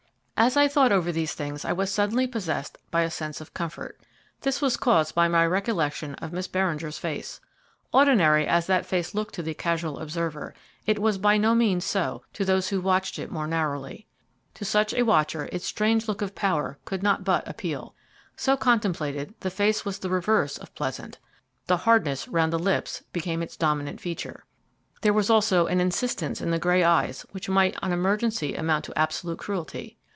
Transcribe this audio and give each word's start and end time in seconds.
As 0.43 0.57
I 0.57 0.67
thought 0.67 0.91
over 0.91 1.11
these 1.11 1.35
things 1.35 1.63
I 1.65 1.71
was 1.73 1.91
suddenly 1.93 2.25
possessed 2.25 2.79
by 2.89 3.03
a 3.03 3.11
sense 3.11 3.41
of 3.41 3.53
comfort. 3.53 4.01
This 4.41 4.59
was 4.59 4.75
caused 4.75 5.13
by 5.13 5.27
my 5.27 5.45
recollection 5.45 6.15
of 6.15 6.33
Miss 6.33 6.47
Beringer's 6.47 6.97
face. 6.97 7.39
Ordinary 7.93 8.47
as 8.47 8.65
that 8.65 8.87
face 8.87 9.13
looked 9.13 9.35
to 9.35 9.43
the 9.43 9.53
casual 9.53 9.99
observer, 9.99 10.55
it 10.87 10.97
was 10.97 11.19
by 11.19 11.37
no 11.37 11.53
means 11.53 11.85
so 11.85 12.23
to 12.33 12.43
those 12.43 12.69
who 12.69 12.81
watched 12.81 13.19
it 13.19 13.29
more 13.29 13.45
narrowly. 13.45 14.07
To 14.55 14.65
such 14.65 14.95
a 14.95 15.03
watcher 15.03 15.47
its 15.51 15.67
strange 15.67 16.07
look 16.07 16.23
of 16.23 16.33
power 16.33 16.79
could 16.85 17.03
not 17.03 17.23
but 17.23 17.47
appeal. 17.47 17.93
So 18.35 18.57
contemplated, 18.57 19.35
the 19.41 19.51
face 19.51 19.85
was 19.85 19.99
the 19.99 20.09
reverse 20.09 20.57
of 20.57 20.73
pleasant 20.73 21.19
the 21.67 21.77
hardness 21.77 22.27
round 22.27 22.51
the 22.51 22.57
lips 22.57 23.03
became 23.13 23.43
its 23.43 23.55
dominant 23.55 24.01
feature. 24.01 24.43
There 25.01 25.13
was 25.13 25.29
also 25.29 25.67
an 25.67 25.79
insistence 25.79 26.41
in 26.41 26.49
the 26.49 26.57
grey 26.57 26.83
eyes 26.83 27.27
which 27.29 27.47
might 27.47 27.77
on 27.83 27.91
emergency 27.91 28.55
amount 28.55 28.85
to 28.85 28.97
absolute 28.97 29.37
cruelty. 29.37 29.99